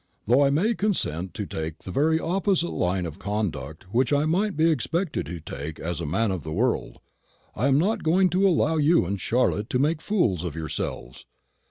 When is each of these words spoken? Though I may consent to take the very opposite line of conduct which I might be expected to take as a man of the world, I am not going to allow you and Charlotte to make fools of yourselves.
Though 0.25 0.43
I 0.43 0.49
may 0.49 0.73
consent 0.73 1.35
to 1.35 1.45
take 1.45 1.77
the 1.83 1.91
very 1.91 2.19
opposite 2.19 2.71
line 2.71 3.05
of 3.05 3.19
conduct 3.19 3.83
which 3.93 4.11
I 4.11 4.25
might 4.25 4.57
be 4.57 4.71
expected 4.71 5.27
to 5.27 5.39
take 5.39 5.79
as 5.79 6.01
a 6.01 6.07
man 6.07 6.31
of 6.31 6.41
the 6.41 6.51
world, 6.51 7.01
I 7.55 7.67
am 7.67 7.77
not 7.77 8.01
going 8.01 8.31
to 8.31 8.47
allow 8.47 8.77
you 8.77 9.05
and 9.05 9.21
Charlotte 9.21 9.69
to 9.69 9.77
make 9.77 10.01
fools 10.01 10.43
of 10.43 10.55
yourselves. 10.55 11.27